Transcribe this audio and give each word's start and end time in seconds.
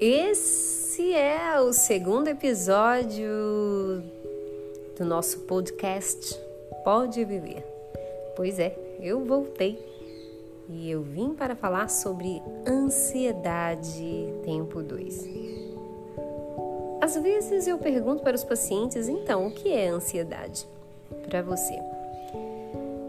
Esse 0.00 1.12
é 1.12 1.60
o 1.60 1.74
segundo 1.74 2.28
episódio 2.28 4.02
do 4.96 5.04
nosso 5.04 5.40
podcast 5.40 6.40
Pode 6.82 7.22
Viver. 7.22 7.62
Pois 8.34 8.58
é, 8.58 8.74
eu 8.98 9.22
voltei 9.22 9.78
e 10.70 10.90
eu 10.90 11.02
vim 11.02 11.34
para 11.34 11.54
falar 11.54 11.90
sobre 11.90 12.40
ansiedade, 12.66 14.32
tempo 14.42 14.82
2. 14.82 15.28
Às 17.02 17.16
vezes 17.16 17.66
eu 17.66 17.76
pergunto 17.76 18.22
para 18.22 18.36
os 18.36 18.42
pacientes, 18.42 19.06
então, 19.06 19.48
o 19.48 19.50
que 19.50 19.70
é 19.70 19.88
ansiedade 19.88 20.66
para 21.28 21.42
você? 21.42 21.78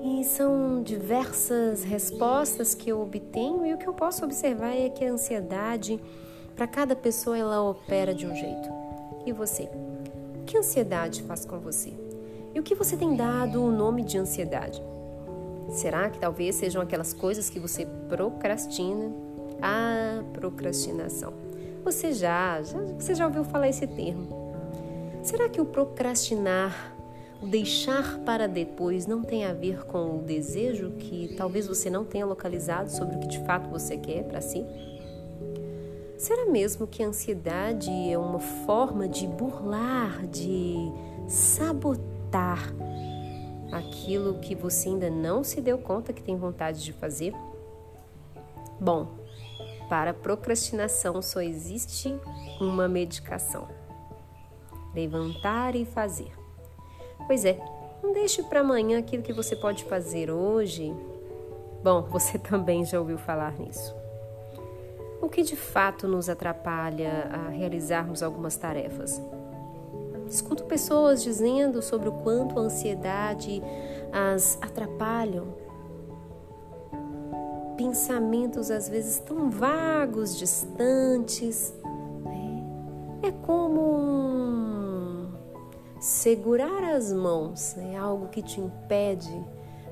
E 0.03 0.25
são 0.25 0.83
diversas 0.83 1.85
respostas 1.85 2.75
que 2.75 2.89
eu 2.89 3.01
obtenho 3.01 3.65
e 3.65 3.73
o 3.73 3.77
que 3.77 3.87
eu 3.87 3.93
posso 3.93 4.25
observar 4.25 4.75
é 4.75 4.89
que 4.89 5.05
a 5.05 5.11
ansiedade, 5.13 5.97
para 6.55 6.67
cada 6.67 6.95
pessoa, 6.95 7.37
ela 7.37 7.61
opera 7.61 8.13
de 8.13 8.25
um 8.25 8.35
jeito. 8.35 8.69
E 9.25 9.31
você? 9.31 9.69
Que 10.45 10.57
ansiedade 10.57 11.23
faz 11.23 11.45
com 11.45 11.59
você? 11.59 11.93
E 12.53 12.59
o 12.59 12.63
que 12.63 12.75
você 12.75 12.97
tem 12.97 13.15
dado 13.15 13.63
o 13.63 13.71
nome 13.71 14.03
de 14.03 14.17
ansiedade? 14.17 14.81
Será 15.69 16.09
que 16.09 16.19
talvez 16.19 16.55
sejam 16.55 16.81
aquelas 16.81 17.13
coisas 17.13 17.49
que 17.49 17.59
você 17.59 17.85
procrastina? 18.09 19.11
A 19.61 20.23
procrastinação. 20.33 21.33
Você 21.83 22.11
já, 22.11 22.61
já, 22.61 22.79
você 22.79 23.15
já 23.15 23.25
ouviu 23.25 23.43
falar 23.43 23.69
esse 23.69 23.87
termo? 23.87 24.27
Será 25.23 25.47
que 25.47 25.61
o 25.61 25.65
procrastinar 25.65 26.95
o 27.41 27.47
deixar 27.47 28.19
para 28.19 28.47
depois 28.47 29.07
não 29.07 29.23
tem 29.23 29.45
a 29.45 29.53
ver 29.53 29.83
com 29.85 30.19
o 30.19 30.21
desejo 30.21 30.91
que 30.91 31.33
talvez 31.35 31.65
você 31.65 31.89
não 31.89 32.05
tenha 32.05 32.23
localizado 32.23 32.91
sobre 32.91 33.15
o 33.15 33.19
que 33.19 33.27
de 33.27 33.43
fato 33.45 33.67
você 33.67 33.97
quer 33.97 34.23
para 34.25 34.39
si? 34.41 34.63
Será 36.21 36.45
mesmo 36.45 36.85
que 36.85 37.01
a 37.01 37.07
ansiedade 37.07 37.89
é 37.89 38.15
uma 38.15 38.37
forma 38.37 39.07
de 39.07 39.25
burlar, 39.25 40.27
de 40.27 40.75
sabotar 41.27 42.59
aquilo 43.71 44.37
que 44.37 44.53
você 44.53 44.89
ainda 44.89 45.09
não 45.09 45.43
se 45.43 45.59
deu 45.59 45.79
conta 45.79 46.13
que 46.13 46.21
tem 46.21 46.37
vontade 46.37 46.83
de 46.83 46.93
fazer? 46.93 47.33
Bom, 48.79 49.07
para 49.89 50.13
procrastinação 50.13 51.23
só 51.23 51.41
existe 51.41 52.15
uma 52.59 52.87
medicação: 52.87 53.67
levantar 54.93 55.75
e 55.75 55.85
fazer. 55.85 56.31
Pois 57.25 57.45
é, 57.45 57.59
não 58.03 58.13
deixe 58.13 58.43
para 58.43 58.59
amanhã 58.59 58.99
aquilo 58.99 59.23
que 59.23 59.33
você 59.33 59.55
pode 59.55 59.85
fazer 59.85 60.29
hoje. 60.29 60.95
Bom, 61.83 62.03
você 62.13 62.37
também 62.37 62.85
já 62.85 62.99
ouviu 62.99 63.17
falar 63.17 63.57
nisso. 63.57 64.00
O 65.21 65.29
que 65.29 65.43
de 65.43 65.55
fato 65.55 66.07
nos 66.07 66.27
atrapalha 66.27 67.29
a 67.31 67.49
realizarmos 67.49 68.23
algumas 68.23 68.57
tarefas? 68.57 69.21
Escuto 70.27 70.63
pessoas 70.63 71.21
dizendo 71.21 71.81
sobre 71.81 72.09
o 72.09 72.13
quanto 72.13 72.57
a 72.57 72.63
ansiedade 72.63 73.61
as 74.11 74.57
atrapalham. 74.61 75.53
Pensamentos 77.77 78.71
às 78.71 78.89
vezes 78.89 79.19
tão 79.19 79.49
vagos, 79.49 80.37
distantes. 80.37 81.73
É, 83.23 83.27
é 83.27 83.31
como 83.31 85.29
segurar 85.99 86.83
as 86.95 87.13
mãos 87.13 87.77
é 87.77 87.95
algo 87.95 88.29
que 88.29 88.41
te 88.41 88.59
impede 88.59 89.45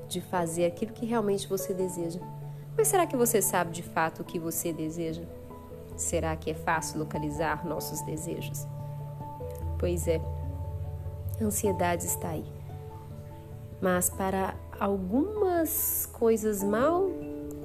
de 0.08 0.20
fazer 0.20 0.64
aquilo 0.64 0.92
que 0.92 1.06
realmente 1.06 1.46
você 1.46 1.72
deseja. 1.72 2.18
Mas 2.80 2.88
será 2.88 3.04
que 3.04 3.14
você 3.14 3.42
sabe 3.42 3.72
de 3.72 3.82
fato 3.82 4.22
o 4.22 4.24
que 4.24 4.38
você 4.38 4.72
deseja? 4.72 5.20
Será 5.98 6.34
que 6.34 6.50
é 6.50 6.54
fácil 6.54 7.00
localizar 7.00 7.62
nossos 7.66 8.00
desejos? 8.00 8.66
Pois 9.78 10.08
é, 10.08 10.18
a 11.38 11.44
ansiedade 11.44 12.06
está 12.06 12.30
aí. 12.30 12.46
Mas 13.82 14.08
para 14.08 14.54
algumas 14.78 16.08
coisas 16.14 16.64
mal 16.64 17.10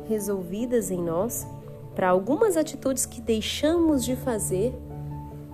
resolvidas 0.05 0.91
em 0.91 1.01
nós, 1.01 1.47
para 1.95 2.09
algumas 2.09 2.57
atitudes 2.57 3.05
que 3.05 3.21
deixamos 3.21 4.03
de 4.03 4.17
fazer, 4.17 4.77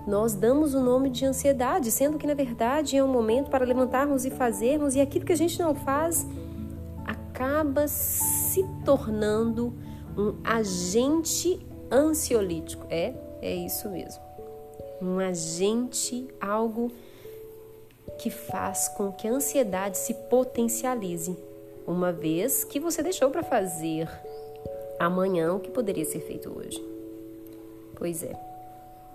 nós 0.08 0.34
damos 0.34 0.74
o 0.74 0.80
nome 0.80 1.08
de 1.08 1.24
ansiedade, 1.24 1.92
sendo 1.92 2.18
que 2.18 2.26
na 2.26 2.34
verdade 2.34 2.96
é 2.96 3.04
um 3.04 3.06
momento 3.06 3.48
para 3.48 3.64
levantarmos 3.64 4.24
e 4.24 4.30
fazermos, 4.32 4.96
e 4.96 5.00
aquilo 5.00 5.24
que 5.24 5.32
a 5.32 5.36
gente 5.36 5.60
não 5.60 5.72
faz 5.72 6.26
acaba 7.42 7.88
se 7.88 8.64
tornando 8.84 9.74
um 10.16 10.36
agente 10.44 11.58
ansiolítico. 11.90 12.86
É, 12.88 13.12
é 13.40 13.54
isso 13.54 13.88
mesmo 13.90 14.22
um 15.02 15.18
agente, 15.18 16.28
algo 16.40 16.92
que 18.18 18.30
faz 18.30 18.86
com 18.86 19.10
que 19.10 19.26
a 19.26 19.32
ansiedade 19.32 19.98
se 19.98 20.14
potencialize, 20.14 21.36
uma 21.84 22.12
vez 22.12 22.62
que 22.62 22.78
você 22.78 23.02
deixou 23.02 23.28
para 23.28 23.42
fazer 23.42 24.08
amanhã 25.00 25.54
o 25.54 25.58
que 25.58 25.72
poderia 25.72 26.04
ser 26.04 26.20
feito 26.20 26.56
hoje. 26.56 26.80
Pois 27.96 28.22
é, 28.22 28.32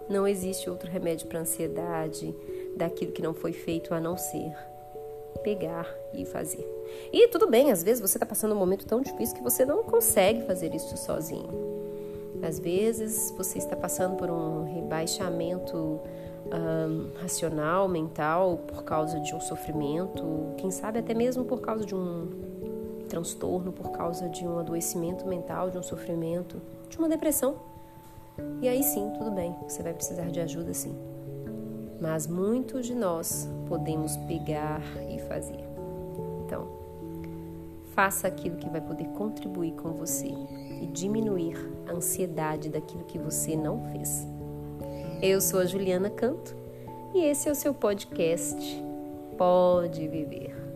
não 0.09 0.27
existe 0.27 0.69
outro 0.69 0.91
remédio 0.91 1.25
para 1.27 1.39
ansiedade 1.39 2.35
daquilo 2.75 3.13
que 3.13 3.21
não 3.21 3.33
foi 3.33 3.53
feito 3.53 3.93
a 3.93 4.01
não 4.01 4.17
ser 4.17 4.53
pegar 5.37 5.87
e 6.13 6.25
fazer. 6.25 6.65
E 7.11 7.27
tudo 7.27 7.49
bem, 7.49 7.71
às 7.71 7.83
vezes 7.83 8.01
você 8.01 8.17
está 8.17 8.25
passando 8.25 8.53
um 8.53 8.57
momento 8.57 8.85
tão 8.85 9.01
difícil 9.01 9.35
que 9.35 9.43
você 9.43 9.65
não 9.65 9.83
consegue 9.83 10.41
fazer 10.43 10.73
isso 10.73 10.97
sozinho. 10.97 11.49
Às 12.41 12.59
vezes 12.59 13.33
você 13.35 13.57
está 13.57 13.75
passando 13.75 14.15
por 14.15 14.29
um 14.29 14.63
rebaixamento 14.65 15.99
um, 16.47 17.19
racional, 17.19 17.87
mental, 17.87 18.59
por 18.67 18.83
causa 18.83 19.19
de 19.19 19.33
um 19.35 19.39
sofrimento, 19.39 20.53
quem 20.57 20.71
sabe 20.71 20.99
até 20.99 21.13
mesmo 21.13 21.43
por 21.43 21.59
causa 21.61 21.85
de 21.85 21.95
um 21.95 22.29
transtorno, 23.09 23.71
por 23.71 23.91
causa 23.91 24.29
de 24.29 24.45
um 24.45 24.59
adoecimento 24.59 25.25
mental, 25.25 25.69
de 25.69 25.77
um 25.77 25.83
sofrimento, 25.83 26.61
de 26.89 26.97
uma 26.97 27.09
depressão. 27.09 27.55
E 28.61 28.67
aí 28.67 28.83
sim, 28.83 29.11
tudo 29.17 29.31
bem, 29.31 29.55
você 29.67 29.81
vai 29.81 29.93
precisar 29.93 30.29
de 30.29 30.39
ajuda 30.39 30.73
sim. 30.73 30.95
Mas 31.99 32.27
muitos 32.27 32.85
de 32.85 32.93
nós 32.93 33.49
podemos 33.67 34.15
pegar 34.17 34.81
e 35.09 35.19
fazer. 35.19 35.63
Então, 36.45 36.67
faça 37.93 38.27
aquilo 38.27 38.57
que 38.57 38.69
vai 38.69 38.81
poder 38.81 39.07
contribuir 39.09 39.73
com 39.73 39.91
você 39.93 40.27
e 40.81 40.85
diminuir 40.87 41.57
a 41.87 41.93
ansiedade 41.93 42.69
daquilo 42.69 43.03
que 43.05 43.17
você 43.17 43.55
não 43.55 43.83
fez. 43.91 44.27
Eu 45.21 45.41
sou 45.41 45.59
a 45.59 45.65
Juliana 45.65 46.09
Canto 46.09 46.55
e 47.13 47.23
esse 47.23 47.49
é 47.49 47.51
o 47.51 47.55
seu 47.55 47.73
podcast 47.73 48.55
Pode 49.37 50.07
Viver. 50.07 50.66